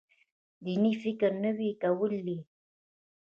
[0.65, 2.37] دیني فکر نوی کول دی.